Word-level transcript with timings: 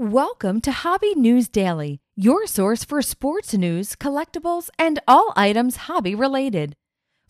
Welcome 0.00 0.62
to 0.62 0.72
Hobby 0.72 1.14
News 1.14 1.46
Daily, 1.50 2.00
your 2.16 2.46
source 2.46 2.84
for 2.84 3.02
sports 3.02 3.52
news, 3.52 3.94
collectibles, 3.94 4.70
and 4.78 4.98
all 5.06 5.34
items 5.36 5.76
hobby 5.76 6.14
related. 6.14 6.74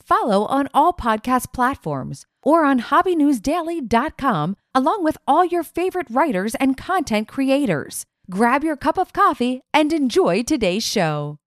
Follow 0.01 0.45
on 0.45 0.69
all 0.73 0.93
podcast 0.93 1.53
platforms 1.53 2.27
or 2.45 2.65
on 2.65 2.79
hobbynewsdaily.com 2.79 4.57
along 4.73 5.03
with 5.03 5.19
all 5.27 5.45
your 5.45 5.65
favorite 5.65 6.07
writers 6.11 6.55
and 6.55 6.77
content 6.77 7.27
creators. 7.27 8.07
Grab 8.31 8.63
your 8.63 8.77
cup 8.77 8.99
of 8.99 9.13
coffee 9.13 9.63
and 9.75 9.93
enjoy 9.93 10.45
today's 10.45 10.87
show. 10.87 11.39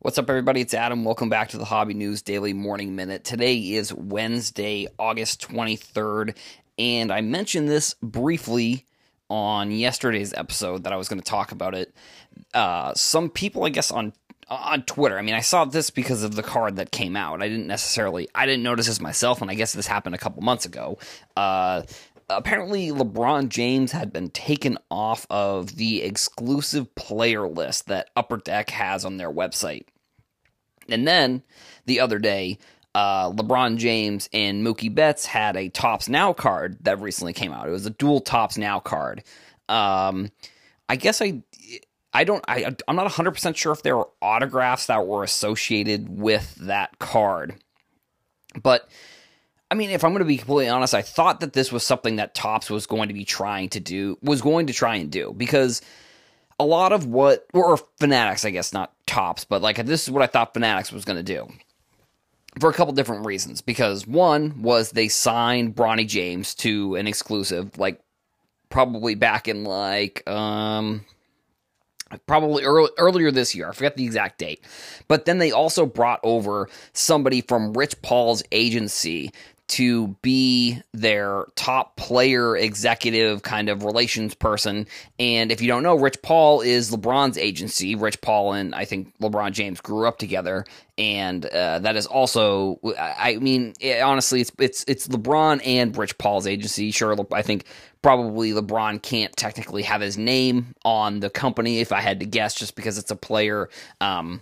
What's 0.00 0.18
up, 0.18 0.28
everybody? 0.28 0.60
It's 0.60 0.74
Adam. 0.74 1.06
Welcome 1.06 1.30
back 1.30 1.48
to 1.48 1.56
the 1.56 1.64
Hobby 1.64 1.94
News 1.94 2.20
Daily 2.20 2.52
Morning 2.52 2.94
Minute. 2.94 3.24
Today 3.24 3.56
is 3.56 3.94
Wednesday, 3.94 4.88
August 4.98 5.40
23rd, 5.48 6.36
and 6.76 7.10
I 7.10 7.22
mentioned 7.22 7.70
this 7.70 7.94
briefly 8.02 8.84
on 9.34 9.72
yesterday's 9.72 10.32
episode 10.32 10.84
that 10.84 10.92
I 10.92 10.96
was 10.96 11.08
going 11.08 11.20
to 11.20 11.28
talk 11.28 11.50
about 11.50 11.74
it. 11.74 11.92
Uh, 12.54 12.94
some 12.94 13.28
people, 13.28 13.64
I 13.64 13.70
guess, 13.70 13.90
on 13.90 14.12
on 14.48 14.82
Twitter. 14.82 15.18
I 15.18 15.22
mean, 15.22 15.34
I 15.34 15.40
saw 15.40 15.64
this 15.64 15.90
because 15.90 16.22
of 16.22 16.36
the 16.36 16.42
card 16.42 16.76
that 16.76 16.90
came 16.90 17.16
out. 17.16 17.42
I 17.42 17.48
didn't 17.48 17.66
necessarily, 17.66 18.28
I 18.34 18.46
didn't 18.46 18.62
notice 18.62 18.86
this 18.86 19.00
myself, 19.00 19.40
and 19.40 19.50
I 19.50 19.54
guess 19.54 19.72
this 19.72 19.86
happened 19.86 20.14
a 20.14 20.18
couple 20.18 20.42
months 20.42 20.66
ago. 20.66 20.98
Uh, 21.34 21.82
apparently, 22.28 22.90
LeBron 22.90 23.48
James 23.48 23.92
had 23.92 24.12
been 24.12 24.28
taken 24.30 24.78
off 24.90 25.26
of 25.30 25.76
the 25.76 26.02
exclusive 26.02 26.94
player 26.94 27.48
list 27.48 27.86
that 27.88 28.10
Upper 28.14 28.36
Deck 28.36 28.70
has 28.70 29.04
on 29.04 29.16
their 29.16 29.32
website. 29.32 29.86
And 30.88 31.08
then 31.08 31.42
the 31.86 32.00
other 32.00 32.18
day, 32.18 32.58
uh, 32.94 33.30
LeBron 33.32 33.76
James 33.76 34.28
and 34.32 34.64
Mookie 34.64 34.94
Betts 34.94 35.26
had 35.26 35.56
a 35.56 35.68
Topps 35.68 36.08
Now 36.08 36.32
card 36.32 36.78
that 36.82 37.00
recently 37.00 37.32
came 37.32 37.52
out. 37.52 37.68
It 37.68 37.72
was 37.72 37.86
a 37.86 37.90
dual 37.90 38.20
Topps 38.20 38.56
Now 38.56 38.78
card. 38.78 39.24
Um, 39.68 40.30
I 40.88 40.96
guess 40.96 41.20
I, 41.20 41.42
I 42.12 42.24
don't, 42.24 42.44
I, 42.46 42.74
I'm 42.86 42.96
not 42.96 43.10
100% 43.10 43.56
sure 43.56 43.72
if 43.72 43.82
there 43.82 43.96
were 43.96 44.08
autographs 44.22 44.86
that 44.86 45.06
were 45.06 45.24
associated 45.24 46.08
with 46.08 46.54
that 46.56 46.98
card. 47.00 47.56
But, 48.62 48.88
I 49.70 49.74
mean, 49.74 49.90
if 49.90 50.04
I'm 50.04 50.12
going 50.12 50.20
to 50.20 50.26
be 50.26 50.36
completely 50.36 50.68
honest, 50.68 50.94
I 50.94 51.02
thought 51.02 51.40
that 51.40 51.52
this 51.52 51.72
was 51.72 51.84
something 51.84 52.16
that 52.16 52.34
Topps 52.34 52.70
was 52.70 52.86
going 52.86 53.08
to 53.08 53.14
be 53.14 53.24
trying 53.24 53.70
to 53.70 53.80
do, 53.80 54.18
was 54.22 54.40
going 54.40 54.68
to 54.68 54.72
try 54.72 54.96
and 54.96 55.10
do, 55.10 55.34
because 55.36 55.82
a 56.60 56.64
lot 56.64 56.92
of 56.92 57.06
what, 57.06 57.46
or 57.52 57.76
Fanatics, 57.98 58.44
I 58.44 58.50
guess, 58.50 58.72
not 58.72 58.92
Topps, 59.06 59.44
but 59.44 59.62
like 59.62 59.84
this 59.84 60.04
is 60.04 60.10
what 60.12 60.22
I 60.22 60.28
thought 60.28 60.54
Fanatics 60.54 60.92
was 60.92 61.04
going 61.04 61.16
to 61.16 61.24
do 61.24 61.48
for 62.60 62.70
a 62.70 62.72
couple 62.72 62.94
different 62.94 63.26
reasons. 63.26 63.60
Because 63.60 64.06
one 64.06 64.62
was 64.62 64.90
they 64.90 65.08
signed 65.08 65.74
Bronny 65.74 66.06
James 66.06 66.54
to 66.56 66.96
an 66.96 67.06
exclusive, 67.06 67.78
like 67.78 68.00
probably 68.68 69.14
back 69.14 69.46
in 69.48 69.64
like 69.64 70.28
um 70.28 71.04
probably 72.26 72.64
early, 72.64 72.90
earlier 72.98 73.30
this 73.30 73.54
year. 73.54 73.68
I 73.68 73.72
forget 73.72 73.96
the 73.96 74.04
exact 74.04 74.38
date. 74.38 74.60
But 75.08 75.24
then 75.24 75.38
they 75.38 75.52
also 75.52 75.86
brought 75.86 76.20
over 76.22 76.68
somebody 76.92 77.40
from 77.40 77.72
Rich 77.72 78.02
Paul's 78.02 78.42
agency 78.52 79.32
to 79.74 80.06
be 80.22 80.80
their 80.92 81.46
top 81.56 81.96
player 81.96 82.56
executive 82.56 83.42
kind 83.42 83.68
of 83.68 83.82
relations 83.82 84.32
person. 84.32 84.86
And 85.18 85.50
if 85.50 85.60
you 85.60 85.66
don't 85.66 85.82
know, 85.82 85.96
Rich 85.96 86.22
Paul 86.22 86.60
is 86.60 86.92
LeBron's 86.92 87.36
agency. 87.36 87.96
Rich 87.96 88.20
Paul 88.20 88.52
and 88.52 88.72
I 88.72 88.84
think 88.84 89.12
LeBron 89.18 89.50
James 89.50 89.80
grew 89.80 90.06
up 90.06 90.18
together, 90.18 90.64
and 90.96 91.44
uh, 91.44 91.80
that 91.80 91.96
is 91.96 92.06
also. 92.06 92.78
I 92.96 93.38
mean, 93.40 93.74
it, 93.80 94.00
honestly, 94.00 94.42
it's 94.42 94.52
it's 94.60 94.84
it's 94.86 95.08
LeBron 95.08 95.60
and 95.66 95.96
Rich 95.96 96.18
Paul's 96.18 96.46
agency. 96.46 96.92
Sure, 96.92 97.16
I 97.32 97.42
think 97.42 97.64
probably 98.00 98.52
LeBron 98.52 99.02
can't 99.02 99.36
technically 99.36 99.82
have 99.82 100.00
his 100.00 100.16
name 100.16 100.76
on 100.84 101.18
the 101.18 101.30
company 101.30 101.80
if 101.80 101.90
I 101.90 102.00
had 102.00 102.20
to 102.20 102.26
guess, 102.26 102.54
just 102.54 102.76
because 102.76 102.96
it's 102.96 103.10
a 103.10 103.16
player. 103.16 103.68
Um, 104.00 104.40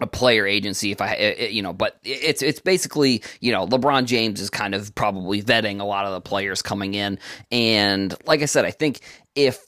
a 0.00 0.06
player 0.06 0.46
agency 0.46 0.92
if 0.92 1.00
i 1.00 1.48
you 1.50 1.62
know 1.62 1.72
but 1.72 1.98
it's 2.04 2.42
it's 2.42 2.60
basically 2.60 3.22
you 3.40 3.52
know 3.52 3.66
lebron 3.66 4.04
james 4.04 4.40
is 4.40 4.50
kind 4.50 4.74
of 4.74 4.94
probably 4.94 5.42
vetting 5.42 5.80
a 5.80 5.84
lot 5.84 6.04
of 6.04 6.12
the 6.12 6.20
players 6.20 6.62
coming 6.62 6.94
in. 6.94 7.18
And 7.50 8.14
like 8.26 8.42
i 8.42 8.46
said 8.46 8.64
i 8.64 8.70
think 8.70 9.00
if 9.34 9.64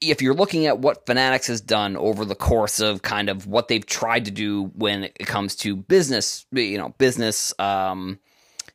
if 0.00 0.20
you're 0.20 0.34
looking 0.34 0.66
at 0.66 0.78
what 0.78 1.06
fanatics 1.06 1.46
has 1.46 1.60
done 1.60 1.96
over 1.96 2.24
the 2.24 2.34
course 2.34 2.80
of 2.80 3.02
kind 3.02 3.28
of 3.28 3.46
what 3.46 3.68
they've 3.68 3.86
tried 3.86 4.26
to 4.26 4.30
do 4.30 4.64
when 4.74 5.04
it 5.04 5.26
comes 5.26 5.56
to 5.56 5.76
business 5.76 6.46
you 6.52 6.78
know 6.78 6.90
business 6.98 7.58
um 7.58 8.18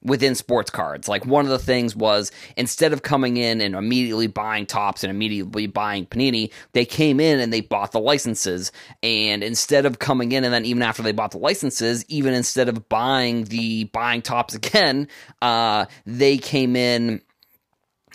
within 0.04 0.36
sports 0.36 0.70
cards. 0.70 1.08
Like 1.08 1.26
one 1.26 1.46
of 1.46 1.52
the 1.52 1.60
things 1.60 1.96
was 1.96 2.32
instead 2.58 2.94
of 2.94 3.04
coming 3.04 3.38
in 3.38 3.62
and 3.62 3.76
immediately 3.76 4.28
buying 4.28 4.66
Topps 4.66 5.04
and 5.04 5.12
immediately 5.12 5.68
buying 5.68 6.06
Panini, 6.06 6.52
they 6.74 6.86
came 6.86 7.20
in 7.20 7.40
and 7.40 7.52
they 7.54 7.62
bought 7.62 7.92
the 7.92 8.00
licenses. 8.00 8.72
And 9.04 9.44
instead 9.44 9.86
of 9.86 10.00
coming 10.00 10.32
in 10.32 10.44
and 10.44 10.54
then 10.54 10.66
even 10.66 10.84
after 10.84 11.04
they 11.04 11.12
bought 11.12 11.32
the 11.32 11.38
licenses, 11.38 12.06
even 12.08 12.34
instead 12.34 12.70
of 12.70 12.90
buying 12.90 13.46
the 13.46 13.86
buying 13.86 14.22
Topps 14.22 14.56
again, 14.56 15.08
uh, 15.42 15.86
they 16.06 16.38
came 16.38 16.76
in 16.76 17.22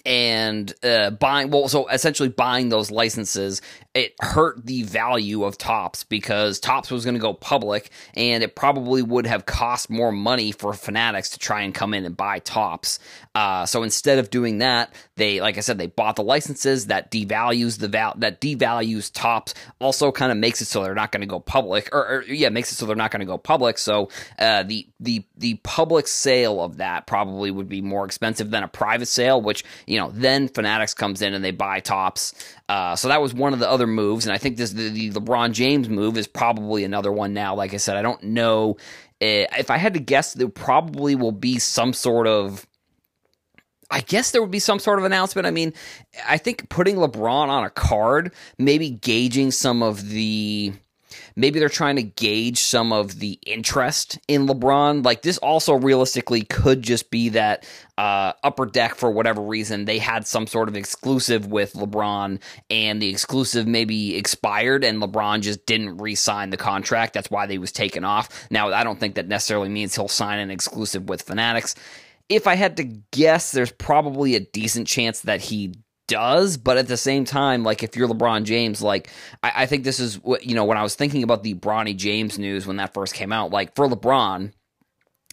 and 0.06 0.72
uh, 0.82 1.10
buying 1.10 1.50
well 1.50 1.68
so 1.68 1.88
essentially 1.88 2.28
buying 2.28 2.70
those 2.70 2.90
licenses 2.90 3.60
it 3.94 4.14
hurt 4.20 4.64
the 4.64 4.82
value 4.82 5.44
of 5.44 5.58
Topps 5.58 6.04
because 6.04 6.60
Topps 6.60 6.90
was 6.90 7.04
going 7.04 7.14
to 7.14 7.20
go 7.20 7.32
public 7.32 7.90
and 8.14 8.42
it 8.42 8.54
probably 8.54 9.02
would 9.02 9.26
have 9.26 9.46
cost 9.46 9.90
more 9.90 10.12
money 10.12 10.52
for 10.52 10.72
fanatics 10.72 11.30
to 11.30 11.38
try 11.38 11.62
and 11.62 11.74
come 11.74 11.92
in 11.92 12.04
and 12.04 12.16
buy 12.16 12.38
Topps 12.38 12.98
uh, 13.34 13.66
so 13.66 13.82
instead 13.82 14.18
of 14.18 14.30
doing 14.30 14.58
that 14.58 14.92
they 15.16 15.40
like 15.40 15.58
i 15.58 15.60
said 15.60 15.78
they 15.78 15.86
bought 15.86 16.16
the 16.16 16.22
licenses 16.22 16.86
that 16.86 17.10
devalues 17.10 17.78
the 17.78 17.88
val 17.88 18.14
that 18.16 18.40
devalues 18.40 19.10
Topps 19.12 19.54
also 19.78 20.10
kind 20.12 20.32
of 20.32 20.38
makes 20.38 20.60
it 20.60 20.66
so 20.66 20.82
they're 20.82 20.94
not 20.94 21.12
going 21.12 21.20
to 21.20 21.26
go 21.26 21.40
public 21.40 21.88
or, 21.92 22.06
or, 22.06 22.22
yeah 22.22 22.48
makes 22.48 22.72
it 22.72 22.76
so 22.76 22.86
they're 22.86 22.96
not 22.96 23.10
going 23.10 23.20
to 23.20 23.26
go 23.26 23.38
public. 23.38 23.78
So 23.78 24.08
uh, 24.38 24.62
the 24.62 24.86
the 25.00 25.24
the 25.36 25.54
public 25.62 26.08
sale 26.08 26.62
of 26.62 26.78
that 26.78 27.06
probably 27.06 27.50
would 27.50 27.68
be 27.68 27.82
more 27.82 28.04
expensive 28.04 28.50
than 28.50 28.62
a 28.62 28.68
private 28.68 29.06
sale 29.06 29.40
which 29.40 29.64
you 29.86 29.95
you 29.96 30.02
know, 30.02 30.10
then 30.12 30.48
Fanatics 30.48 30.92
comes 30.92 31.22
in 31.22 31.32
and 31.32 31.42
they 31.42 31.52
buy 31.52 31.80
Topps. 31.80 32.34
Uh, 32.68 32.94
so 32.96 33.08
that 33.08 33.22
was 33.22 33.32
one 33.32 33.54
of 33.54 33.60
the 33.60 33.70
other 33.70 33.86
moves, 33.86 34.26
and 34.26 34.34
I 34.34 34.36
think 34.36 34.58
this 34.58 34.72
the, 34.72 34.90
the, 34.90 35.10
LeBron 35.12 35.52
James 35.52 35.88
move 35.88 36.18
is 36.18 36.26
probably 36.26 36.84
another 36.84 37.10
one 37.10 37.32
now. 37.32 37.54
Like 37.54 37.72
I 37.72 37.78
said, 37.78 37.96
I 37.96 38.02
don't 38.02 38.22
know 38.22 38.76
uh, 39.22 39.48
if 39.58 39.70
I 39.70 39.78
had 39.78 39.94
to 39.94 40.00
guess, 40.00 40.34
there 40.34 40.48
probably 40.48 41.14
will 41.14 41.32
be 41.32 41.58
some 41.58 41.94
sort 41.94 42.26
of. 42.26 42.66
I 43.90 44.00
guess 44.00 44.32
there 44.32 44.42
would 44.42 44.50
be 44.50 44.58
some 44.58 44.78
sort 44.78 44.98
of 44.98 45.06
announcement. 45.06 45.46
I 45.46 45.52
mean, 45.52 45.72
I 46.28 46.36
think 46.36 46.68
putting 46.68 46.96
LeBron 46.96 47.48
on 47.48 47.64
a 47.64 47.70
card, 47.70 48.34
maybe 48.58 48.90
gauging 48.90 49.52
some 49.52 49.82
of 49.82 50.10
the 50.10 50.74
maybe 51.36 51.58
they're 51.58 51.68
trying 51.68 51.96
to 51.96 52.02
gauge 52.02 52.58
some 52.58 52.92
of 52.92 53.18
the 53.18 53.38
interest 53.46 54.18
in 54.28 54.46
LeBron. 54.46 55.04
Like 55.04 55.22
this 55.22 55.38
also 55.38 55.74
realistically 55.74 56.42
could 56.42 56.82
just 56.82 57.10
be 57.10 57.30
that 57.30 57.66
uh, 57.98 58.32
upper 58.42 58.66
deck 58.66 58.94
for 58.94 59.10
whatever 59.10 59.40
reason 59.40 59.84
they 59.84 59.98
had 59.98 60.26
some 60.26 60.46
sort 60.46 60.68
of 60.68 60.76
exclusive 60.76 61.46
with 61.46 61.72
LeBron 61.72 62.40
and 62.70 63.00
the 63.00 63.08
exclusive 63.08 63.66
maybe 63.66 64.16
expired 64.16 64.84
and 64.84 65.00
LeBron 65.00 65.40
just 65.40 65.64
didn't 65.66 65.96
re-sign 65.98 66.50
the 66.50 66.56
contract. 66.56 67.14
That's 67.14 67.30
why 67.30 67.46
they 67.46 67.58
was 67.58 67.72
taken 67.72 68.04
off. 68.04 68.46
Now 68.50 68.72
I 68.72 68.84
don't 68.84 69.00
think 69.00 69.14
that 69.14 69.28
necessarily 69.28 69.68
means 69.68 69.94
he'll 69.94 70.08
sign 70.08 70.38
an 70.38 70.50
exclusive 70.50 71.08
with 71.08 71.22
Fanatics. 71.22 71.74
If 72.28 72.46
I 72.46 72.56
had 72.56 72.76
to 72.78 72.84
guess, 72.84 73.52
there's 73.52 73.70
probably 73.70 74.34
a 74.34 74.40
decent 74.40 74.88
chance 74.88 75.20
that 75.20 75.40
he 75.40 75.74
does, 76.06 76.56
but 76.56 76.76
at 76.78 76.88
the 76.88 76.96
same 76.96 77.24
time, 77.24 77.62
like 77.62 77.82
if 77.82 77.96
you're 77.96 78.08
LeBron 78.08 78.44
James, 78.44 78.82
like 78.82 79.10
I, 79.42 79.52
I, 79.62 79.66
think 79.66 79.84
this 79.84 80.00
is 80.00 80.22
what 80.22 80.44
you 80.44 80.54
know 80.54 80.64
when 80.64 80.78
I 80.78 80.82
was 80.82 80.94
thinking 80.94 81.22
about 81.22 81.42
the 81.42 81.54
Bronny 81.54 81.96
James 81.96 82.38
news 82.38 82.66
when 82.66 82.76
that 82.76 82.94
first 82.94 83.14
came 83.14 83.32
out, 83.32 83.50
like 83.50 83.74
for 83.74 83.88
LeBron, 83.88 84.52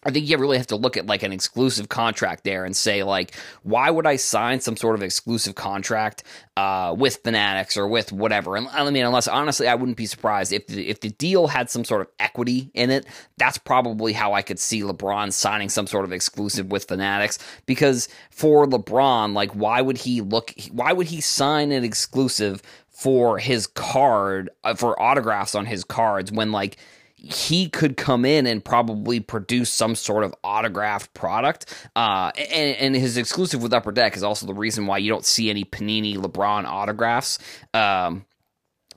I 0.06 0.12
think 0.12 0.28
you 0.28 0.38
really 0.38 0.58
have 0.58 0.68
to 0.68 0.75
look 0.75 0.97
at 0.97 1.06
like 1.06 1.24
an 1.24 1.31
exclusive 1.31 1.90
contract 1.90 2.44
there 2.44 2.66
and 2.66 2.75
say 2.75 3.03
like, 3.03 3.36
why 3.64 3.90
would 3.90 4.06
I 4.06 4.18
sign 4.18 4.59
some 4.59 4.78
sort 4.78 4.96
of 4.96 5.03
exclusive 5.03 5.56
contract 5.56 6.24
uh, 6.58 6.96
with 6.97 7.17
Fanatics 7.23 7.78
or 7.78 7.88
with 7.88 8.11
whatever? 8.11 8.55
And 8.55 8.67
I 8.67 8.90
mean, 8.90 9.05
unless 9.05 9.28
honestly, 9.28 9.67
I 9.67 9.76
wouldn't 9.76 9.97
be 9.97 10.05
surprised 10.05 10.52
if 10.52 10.67
the, 10.67 10.88
if 10.90 11.00
the 11.00 11.09
deal 11.09 11.47
had 11.47 11.70
some 11.70 11.85
sort 11.85 12.02
of 12.02 12.08
equity 12.20 12.70
in 12.73 12.90
it. 12.90 13.05
That's 13.38 13.58
probably 13.58 14.14
how 14.14 14.34
I 14.34 14.41
could 14.41 14.59
see 14.59 14.82
LeBron 14.82 15.32
signing 15.32 15.70
some 15.70 15.88
sort 15.88 16.06
of 16.06 16.11
exclusive 16.11 16.72
with 16.72 16.85
Fanatics 16.85 17.40
because 17.66 18.09
for 18.29 18.66
LeBron, 18.66 19.34
like, 19.34 19.52
why 19.52 19.82
would 19.82 19.97
he 19.97 20.22
look? 20.22 20.53
Why 20.72 20.94
would 20.94 21.08
he 21.08 21.22
sign 21.22 21.72
an 21.72 21.84
exclusive 21.84 22.61
for 22.94 23.40
his 23.40 23.67
card 23.67 24.49
uh, 24.64 24.76
for 24.76 24.99
autographs 25.02 25.56
on 25.56 25.66
his 25.66 25.84
cards 25.84 26.32
when 26.32 26.52
like 26.52 26.78
he 27.23 27.70
could 27.70 27.96
come 27.96 28.25
in 28.25 28.46
and 28.46 28.64
probably 28.64 29.22
produce 29.22 29.70
some 29.70 29.96
sort 29.96 30.25
of 30.25 30.35
autographed 30.43 31.14
product. 31.14 31.73
Uh, 31.96 32.31
and, 32.35 32.75
and, 32.78 32.96
his 32.96 33.16
exclusive 33.16 33.64
with 33.64 33.73
Upper 33.73 33.93
Deck 33.93 34.17
is 34.17 34.23
also 34.23 34.46
the 34.46 34.53
reason 34.53 34.87
why 34.87 34.97
you 34.97 35.09
don't 35.09 35.25
see 35.25 35.49
any 35.49 35.64
Panini 35.64 36.17
LeBron 36.17 36.66
autographs. 36.66 37.40
Um, 37.73 38.25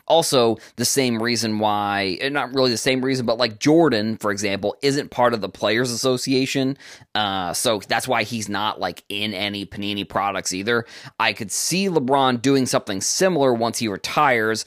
Also, 0.09 0.57
the 0.77 0.85
same 0.85 1.21
reason 1.21 1.59
why, 1.59 2.19
not 2.31 2.55
really 2.55 2.71
the 2.71 2.77
same 2.77 3.05
reason, 3.05 3.27
but 3.27 3.39
like 3.39 3.59
Jordan, 3.59 4.17
for 4.19 4.31
example, 4.31 4.77
isn't 4.81 5.11
part 5.11 5.35
of 5.35 5.41
the 5.41 5.49
Players 5.49 5.91
Association. 5.91 6.79
Uh, 7.15 7.53
so 7.53 7.81
that's 7.89 8.07
why 8.07 8.23
he's 8.23 8.49
not 8.49 8.79
like 8.79 9.03
in 9.09 9.35
any 9.35 9.67
Panini 9.67 10.09
products 10.09 10.53
either. 10.53 10.85
I 11.19 11.33
could 11.33 11.51
see 11.51 11.89
LeBron 11.89 12.41
doing 12.41 12.67
something 12.67 13.01
similar 13.01 13.53
once 13.53 13.79
he 13.79 13.89
retires. 13.89 14.65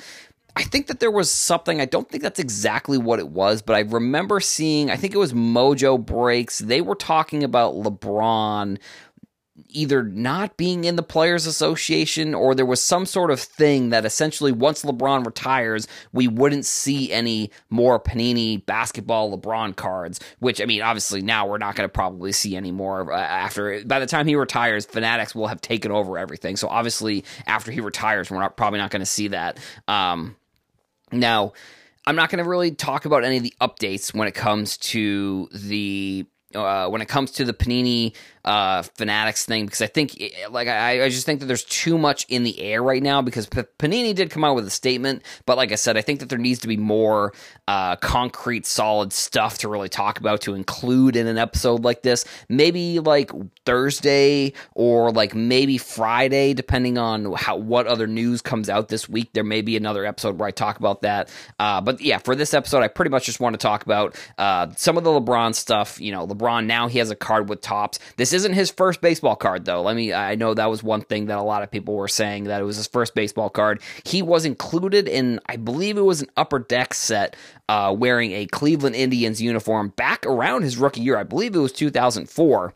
I 0.59 0.63
think 0.63 0.87
that 0.87 0.99
there 0.99 1.09
was 1.09 1.31
something, 1.31 1.79
I 1.79 1.85
don't 1.85 2.09
think 2.09 2.21
that's 2.21 2.37
exactly 2.37 2.97
what 2.97 3.19
it 3.19 3.29
was, 3.29 3.61
but 3.61 3.77
I 3.77 3.79
remember 3.79 4.41
seeing, 4.41 4.91
I 4.91 4.97
think 4.97 5.13
it 5.13 5.17
was 5.17 5.31
Mojo 5.31 6.05
Breaks. 6.05 6.59
They 6.59 6.81
were 6.81 6.95
talking 6.95 7.45
about 7.45 7.75
LeBron 7.75 8.77
either 9.69 10.03
not 10.03 10.57
being 10.57 10.83
in 10.83 10.97
the 10.97 11.03
Players 11.03 11.45
Association 11.45 12.33
or 12.35 12.53
there 12.53 12.65
was 12.65 12.83
some 12.83 13.05
sort 13.05 13.31
of 13.31 13.39
thing 13.39 13.89
that 13.89 14.03
essentially 14.03 14.51
once 14.51 14.83
LeBron 14.83 15.25
retires, 15.25 15.87
we 16.11 16.27
wouldn't 16.27 16.65
see 16.65 17.09
any 17.11 17.51
more 17.69 17.97
Panini 17.97 18.65
basketball 18.65 19.37
LeBron 19.37 19.77
cards, 19.77 20.19
which 20.39 20.59
I 20.59 20.65
mean, 20.65 20.81
obviously 20.81 21.21
now 21.21 21.47
we're 21.47 21.57
not 21.57 21.75
going 21.75 21.87
to 21.87 21.93
probably 21.93 22.33
see 22.33 22.57
any 22.57 22.71
more 22.71 23.13
uh, 23.13 23.17
after 23.17 23.81
by 23.85 23.99
the 23.99 24.07
time 24.07 24.27
he 24.27 24.35
retires, 24.35 24.85
Fanatics 24.85 25.33
will 25.33 25.47
have 25.47 25.61
taken 25.61 25.89
over 25.91 26.17
everything. 26.17 26.57
So 26.57 26.67
obviously 26.67 27.23
after 27.47 27.71
he 27.71 27.79
retires, 27.79 28.29
we're 28.29 28.39
not 28.39 28.57
probably 28.57 28.79
not 28.79 28.91
going 28.91 29.01
to 29.01 29.05
see 29.05 29.29
that. 29.29 29.57
Um, 29.87 30.35
now, 31.11 31.53
I'm 32.05 32.15
not 32.15 32.29
going 32.29 32.43
to 32.43 32.49
really 32.49 32.71
talk 32.71 33.05
about 33.05 33.23
any 33.23 33.37
of 33.37 33.43
the 33.43 33.53
updates 33.61 34.13
when 34.13 34.27
it 34.27 34.33
comes 34.33 34.77
to 34.77 35.47
the 35.53 36.25
uh, 36.55 36.87
when 36.87 37.01
it 37.01 37.07
comes 37.07 37.31
to 37.31 37.45
the 37.45 37.53
Panini 37.53 38.15
uh, 38.45 38.83
Fanatics 38.83 39.45
thing 39.45 39.65
because 39.65 39.81
I 39.81 39.87
think, 39.87 40.19
eh, 40.19 40.29
like, 40.49 40.67
I, 40.67 41.03
I 41.03 41.09
just 41.09 41.25
think 41.25 41.39
that 41.41 41.45
there's 41.47 41.63
too 41.63 41.97
much 41.97 42.25
in 42.29 42.43
the 42.43 42.59
air 42.59 42.81
right 42.81 43.01
now 43.03 43.21
because 43.21 43.45
P- 43.47 43.63
Panini 43.77 44.13
did 44.13 44.29
come 44.29 44.43
out 44.43 44.55
with 44.55 44.65
a 44.65 44.71
statement, 44.71 45.23
but 45.45 45.57
like 45.57 45.71
I 45.71 45.75
said, 45.75 45.97
I 45.97 46.01
think 46.01 46.19
that 46.19 46.29
there 46.29 46.37
needs 46.37 46.59
to 46.59 46.67
be 46.67 46.77
more 46.77 47.33
uh, 47.67 47.95
concrete, 47.97 48.65
solid 48.65 49.13
stuff 49.13 49.59
to 49.59 49.69
really 49.69 49.89
talk 49.89 50.19
about 50.19 50.41
to 50.41 50.53
include 50.53 51.15
in 51.15 51.27
an 51.27 51.37
episode 51.37 51.83
like 51.83 52.01
this. 52.01 52.25
Maybe 52.47 52.99
like 52.99 53.31
Thursday 53.65 54.53
or 54.73 55.11
like 55.11 55.35
maybe 55.35 55.77
Friday, 55.77 56.53
depending 56.53 56.97
on 56.97 57.33
how 57.33 57.57
what 57.57 57.87
other 57.87 58.07
news 58.07 58.41
comes 58.41 58.69
out 58.69 58.87
this 58.87 59.07
week. 59.07 59.33
There 59.33 59.43
may 59.43 59.61
be 59.61 59.77
another 59.77 60.05
episode 60.05 60.39
where 60.39 60.47
I 60.47 60.51
talk 60.51 60.79
about 60.79 61.01
that. 61.03 61.29
Uh, 61.59 61.81
but 61.81 62.01
yeah, 62.01 62.17
for 62.17 62.35
this 62.35 62.53
episode, 62.53 62.81
I 62.81 62.87
pretty 62.87 63.11
much 63.11 63.25
just 63.25 63.39
want 63.39 63.53
to 63.53 63.57
talk 63.57 63.83
about 63.83 64.15
uh, 64.37 64.67
some 64.75 64.97
of 64.97 65.03
the 65.03 65.11
LeBron 65.11 65.53
stuff. 65.53 65.99
You 66.01 66.11
know, 66.11 66.25
LeBron 66.25 66.65
now 66.65 66.87
he 66.87 66.99
has 66.99 67.11
a 67.11 67.15
card 67.15 67.49
with 67.49 67.61
Topps. 67.61 67.99
This 68.17 68.28
isn't 68.33 68.53
his 68.53 68.71
first 68.71 69.01
baseball 69.01 69.35
card 69.35 69.65
though. 69.65 69.81
Let 69.81 69.95
me. 69.95 70.13
I 70.13 70.35
know 70.35 70.53
that 70.53 70.69
was 70.69 70.83
one 70.83 71.01
thing 71.01 71.27
that 71.27 71.37
a 71.37 71.43
lot 71.43 71.63
of 71.63 71.71
people 71.71 71.95
were 71.95 72.07
saying 72.07 72.45
that 72.45 72.61
it 72.61 72.63
was 72.63 72.77
his 72.77 72.87
first 72.87 73.15
baseball 73.15 73.49
card. 73.49 73.81
He 74.05 74.21
was 74.21 74.45
included 74.45 75.07
in, 75.07 75.39
I 75.47 75.57
believe 75.57 75.97
it 75.97 76.01
was 76.01 76.21
an 76.21 76.29
upper 76.37 76.59
deck 76.59 76.93
set, 76.93 77.35
uh, 77.67 77.95
wearing 77.97 78.31
a 78.31 78.45
Cleveland 78.45 78.95
Indians 78.95 79.41
uniform 79.41 79.89
back 79.95 80.25
around 80.25 80.63
his 80.63 80.77
rookie 80.77 81.01
year. 81.01 81.17
I 81.17 81.23
believe 81.23 81.55
it 81.55 81.59
was 81.59 81.71
2004 81.73 82.73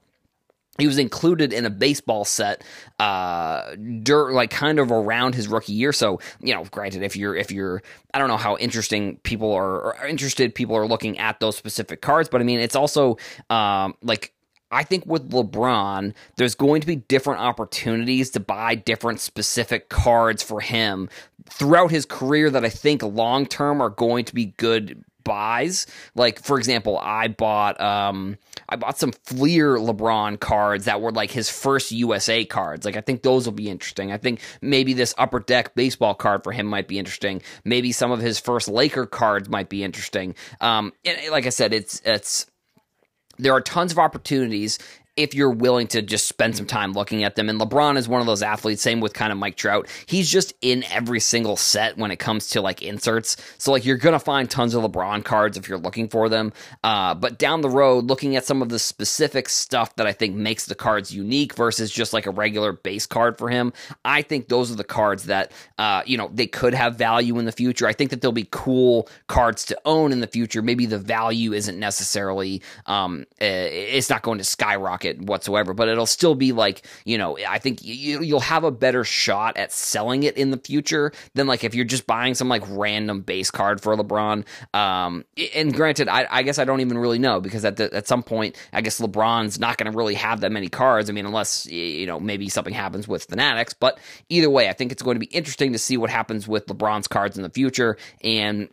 he 0.79 0.87
was 0.87 0.97
included 0.97 1.53
in 1.53 1.65
a 1.65 1.69
baseball 1.69 2.25
set 2.25 2.63
uh 2.99 3.75
dirt 4.01 4.33
like 4.33 4.49
kind 4.49 4.79
of 4.79 4.91
around 4.91 5.35
his 5.35 5.47
rookie 5.47 5.73
year 5.73 5.93
so 5.93 6.19
you 6.41 6.53
know 6.53 6.63
granted 6.65 7.03
if 7.03 7.15
you're 7.15 7.35
if 7.35 7.51
you're 7.51 7.81
i 8.13 8.19
don't 8.19 8.27
know 8.27 8.37
how 8.37 8.57
interesting 8.57 9.17
people 9.17 9.53
are 9.53 9.95
interested 10.07 10.55
people 10.55 10.75
are 10.75 10.87
looking 10.87 11.19
at 11.19 11.39
those 11.39 11.55
specific 11.55 12.01
cards 12.01 12.27
but 12.29 12.41
i 12.41 12.43
mean 12.43 12.59
it's 12.59 12.75
also 12.75 13.17
um 13.49 13.93
like 14.01 14.33
I 14.73 14.83
think 14.83 15.05
with 15.05 15.29
LeBron, 15.29 16.13
there's 16.35 16.55
going 16.55 16.81
to 16.81 16.87
be 16.87 16.95
different 16.95 17.41
opportunities 17.41 18.31
to 18.31 18.39
buy 18.39 18.75
different 18.75 19.19
specific 19.19 19.89
cards 19.89 20.41
for 20.41 20.59
him 20.61 21.09
throughout 21.49 21.91
his 21.91 22.05
career 22.05 22.49
that 22.49 22.65
I 22.65 22.69
think 22.69 23.03
long 23.03 23.45
term 23.45 23.81
are 23.81 23.89
going 23.89 24.25
to 24.25 24.33
be 24.33 24.47
good 24.57 25.03
buys. 25.23 25.87
Like 26.15 26.41
for 26.41 26.57
example, 26.57 26.97
I 26.97 27.27
bought 27.27 27.79
um 27.79 28.37
I 28.67 28.75
bought 28.75 28.97
some 28.97 29.11
Fleer 29.11 29.77
LeBron 29.77 30.39
cards 30.39 30.85
that 30.85 31.01
were 31.01 31.11
like 31.11 31.31
his 31.31 31.49
first 31.49 31.91
USA 31.91 32.43
cards. 32.45 32.85
Like 32.85 32.97
I 32.97 33.01
think 33.01 33.21
those 33.21 33.45
will 33.45 33.53
be 33.53 33.69
interesting. 33.69 34.11
I 34.11 34.17
think 34.17 34.41
maybe 34.61 34.93
this 34.93 35.13
upper 35.17 35.39
deck 35.39 35.75
baseball 35.75 36.15
card 36.15 36.43
for 36.43 36.51
him 36.51 36.65
might 36.65 36.87
be 36.87 36.99
interesting. 36.99 37.41
Maybe 37.63 37.91
some 37.91 38.11
of 38.11 38.19
his 38.19 38.39
first 38.39 38.67
Laker 38.67 39.05
cards 39.05 39.49
might 39.49 39.69
be 39.69 39.83
interesting. 39.83 40.35
Um 40.61 40.93
and 41.05 41.17
like 41.31 41.45
I 41.45 41.49
said, 41.49 41.73
it's 41.73 42.01
it's 42.05 42.47
there 43.43 43.53
are 43.53 43.61
tons 43.61 43.91
of 43.91 43.99
opportunities 43.99 44.79
if 45.15 45.35
you're 45.35 45.51
willing 45.51 45.85
to 45.87 46.01
just 46.01 46.27
spend 46.27 46.57
some 46.57 46.65
time 46.65 46.93
looking 46.93 47.23
at 47.23 47.35
them. 47.35 47.47
And 47.49 47.59
LeBron 47.59 47.97
is 47.97 48.07
one 48.07 48.19
of 48.19 48.27
those 48.27 48.41
athletes, 48.41 48.81
same 48.81 48.99
with 48.99 49.13
kind 49.13 49.31
of 49.31 49.37
Mike 49.37 49.55
Trout. 49.55 49.87
He's 50.07 50.29
just 50.29 50.53
in 50.61 50.83
every 50.91 51.19
single 51.19 51.55
set 51.55 51.97
when 51.97 52.09
it 52.09 52.17
comes 52.17 52.49
to 52.49 52.61
like 52.61 52.81
inserts. 52.81 53.37
So, 53.59 53.71
like, 53.71 53.85
you're 53.85 53.97
going 53.97 54.13
to 54.13 54.19
find 54.19 54.49
tons 54.49 54.73
of 54.73 54.83
LeBron 54.83 55.23
cards 55.23 55.57
if 55.57 55.69
you're 55.69 55.77
looking 55.77 56.09
for 56.09 56.29
them. 56.29 56.51
Uh, 56.83 57.13
but 57.13 57.37
down 57.37 57.61
the 57.61 57.69
road, 57.69 58.05
looking 58.05 58.35
at 58.35 58.45
some 58.45 58.61
of 58.61 58.69
the 58.69 58.79
specific 58.79 59.49
stuff 59.49 59.95
that 59.97 60.07
I 60.07 60.13
think 60.13 60.35
makes 60.35 60.65
the 60.65 60.75
cards 60.75 61.13
unique 61.13 61.55
versus 61.55 61.91
just 61.91 62.11
like 62.13 62.25
a 62.25 62.31
regular 62.31 62.73
base 62.73 63.05
card 63.05 63.37
for 63.37 63.49
him, 63.49 63.71
I 64.03 64.23
think 64.23 64.47
those 64.47 64.71
are 64.71 64.75
the 64.75 64.83
cards 64.83 65.25
that, 65.25 65.51
uh, 65.77 66.01
you 66.07 66.17
know, 66.17 66.31
they 66.33 66.47
could 66.47 66.73
have 66.73 66.95
value 66.95 67.37
in 67.37 67.45
the 67.45 67.51
future. 67.51 67.85
I 67.85 67.93
think 67.93 68.09
that 68.09 68.21
they'll 68.21 68.31
be 68.31 68.47
cool 68.49 69.07
cards 69.27 69.65
to 69.65 69.79
own 69.85 70.11
in 70.11 70.21
the 70.21 70.27
future. 70.27 70.63
Maybe 70.63 70.87
the 70.87 70.97
value 70.97 71.53
isn't 71.53 71.77
necessarily, 71.77 72.63
um, 72.87 73.25
eh, 73.39 73.67
it's 73.67 74.09
not 74.09 74.23
going 74.23 74.39
to 74.39 74.43
skyrocket 74.43 75.02
market 75.03 75.21
whatsoever, 75.21 75.73
but 75.73 75.87
it'll 75.87 76.05
still 76.05 76.35
be 76.35 76.51
like, 76.51 76.85
you 77.05 77.17
know, 77.17 77.37
I 77.47 77.59
think 77.59 77.83
you, 77.83 78.21
you'll 78.21 78.39
have 78.39 78.63
a 78.63 78.71
better 78.71 79.03
shot 79.03 79.57
at 79.57 79.71
selling 79.71 80.23
it 80.23 80.37
in 80.37 80.51
the 80.51 80.57
future 80.57 81.11
than 81.33 81.47
like 81.47 81.63
if 81.63 81.75
you're 81.75 81.85
just 81.85 82.07
buying 82.07 82.33
some 82.33 82.49
like 82.49 82.63
random 82.69 83.21
base 83.21 83.51
card 83.51 83.81
for 83.81 83.95
LeBron. 83.95 84.45
Um, 84.73 85.25
and 85.55 85.73
granted, 85.73 86.07
I, 86.07 86.27
I 86.29 86.43
guess 86.43 86.59
I 86.59 86.65
don't 86.65 86.81
even 86.81 86.97
really 86.97 87.19
know 87.19 87.39
because 87.39 87.65
at 87.65 87.77
the, 87.77 87.93
at 87.93 88.07
some 88.07 88.23
point, 88.23 88.55
I 88.71 88.81
guess 88.81 88.99
LeBron's 88.99 89.59
not 89.59 89.77
going 89.77 89.91
to 89.91 89.97
really 89.97 90.15
have 90.15 90.41
that 90.41 90.51
many 90.51 90.69
cards. 90.69 91.09
I 91.09 91.13
mean, 91.13 91.25
unless 91.25 91.65
you 91.65 92.05
know 92.05 92.19
maybe 92.19 92.49
something 92.49 92.73
happens 92.73 93.07
with 93.07 93.25
Fanatics. 93.25 93.73
But 93.73 93.99
either 94.29 94.49
way, 94.49 94.69
I 94.69 94.73
think 94.73 94.91
it's 94.91 95.03
going 95.03 95.15
to 95.15 95.19
be 95.19 95.27
interesting 95.27 95.73
to 95.73 95.79
see 95.79 95.97
what 95.97 96.09
happens 96.09 96.47
with 96.47 96.67
LeBron's 96.67 97.07
cards 97.07 97.37
in 97.37 97.43
the 97.43 97.49
future 97.49 97.97
and 98.23 98.69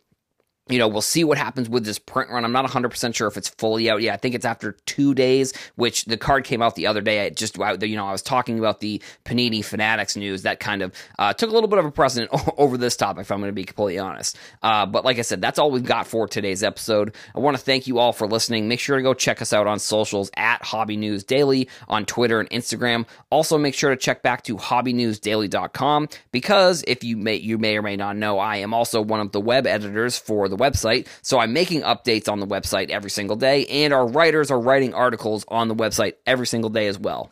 you 0.71 0.79
know, 0.79 0.89
we'll 0.89 1.03
see 1.03 1.25
what 1.25 1.39
happens 1.39 1.69
with 1.69 1.85
this 1.85 1.99
print 1.99 2.31
run. 2.31 2.45
I'm 2.45 2.53
not 2.53 2.65
100% 2.65 3.15
sure 3.15 3.29
if 3.29 3.37
it's 3.37 3.49
fully 3.49 3.91
out 3.91 4.01
yet. 4.03 4.15
I 4.15 4.17
think 4.17 4.35
it's 4.35 4.45
after 4.45 4.73
two 4.87 5.15
days, 5.15 5.53
which 5.75 6.05
the 6.05 6.17
card 6.17 6.45
came 6.45 6.63
out 6.63 6.77
the 6.77 6.87
other 6.87 7.01
day. 7.01 7.27
I 7.27 7.31
just, 7.31 7.57
you 7.57 7.97
know, 7.97 8.07
I 8.07 8.13
was 8.13 8.23
talking 8.23 8.59
about 8.59 8.81
the 8.81 9.03
Panini 9.25 9.65
Fanatics 9.65 10.17
news 10.17 10.43
that 10.43 10.61
kind 10.61 10.83
of 10.83 10.93
uh, 11.19 11.33
took 11.33 11.51
a 11.51 11.53
little 11.53 11.69
bit 11.69 11.79
of 11.79 11.85
a 11.85 11.91
precedent 11.91 12.31
over 12.57 12.77
this 12.77 12.97
topic, 12.97 13.23
if 13.23 13.33
I'm 13.33 13.41
going 13.41 13.49
to 13.49 13.55
be 13.55 13.65
completely 13.65 13.99
honest. 13.99 14.39
Uh, 14.63 14.87
but 14.87 15.05
like 15.05 15.19
I 15.19 15.23
said, 15.23 15.41
that's 15.41 15.59
all 15.59 15.71
we've 15.71 15.85
got 15.85 16.07
for 16.07 16.29
today's 16.29 16.63
episode. 16.63 17.15
I 17.35 17.41
want 17.41 17.57
to 17.57 17.63
thank 17.63 17.87
you 17.87 17.99
all 17.99 18.13
for 18.13 18.27
listening. 18.27 18.69
Make 18.69 18.81
sure 18.81 18.97
to 18.97 19.03
go 19.03 19.15
check 19.15 19.43
us 19.43 19.53
out 19.53 19.67
on 19.67 19.79
socials 19.79 20.31
at 20.37 20.63
Hobby 20.63 20.97
News 20.97 21.25
Daily 21.25 21.69
on 21.89 22.07
Twitter 22.07 22.39
and 22.39 22.49
Instagram. 22.51 23.07
Also, 23.31 23.59
make 23.59 23.75
sure 23.75 23.91
to 23.91 23.97
check 23.97 24.23
back 24.23 24.43
to 24.45 24.57
hobbynewsdaily.com 24.57 26.09
because 26.31 26.85
if 26.87 27.03
you 27.03 27.17
may, 27.17 27.37
you 27.37 27.59
may 27.59 27.77
or 27.77 27.83
may 27.83 27.97
not 27.97 28.17
know, 28.17 28.39
I 28.39 28.57
am 28.57 28.73
also 28.73 29.01
one 29.01 29.21
of 29.21 29.33
the 29.33 29.41
web 29.41 29.67
editors 29.67 30.19
for 30.19 30.49
the 30.49 30.57
website. 30.61 31.07
So 31.23 31.39
I'm 31.39 31.53
making 31.53 31.83
updates 31.83 32.31
on 32.31 32.41
the 32.41 32.47
website 32.47 32.91
every 32.91 33.11
single 33.11 33.37
day, 33.37 33.67
and 33.67 33.93
our 33.93 34.07
writers 34.07 34.51
are 34.51 34.61
writing 34.61 34.95
articles 34.95 35.45
on 35.49 35.69
the 35.69 35.75
website 35.75 36.15
every 36.27 36.47
single 36.47 36.71
day 36.71 36.87
as 36.87 36.99
well. 36.99 37.31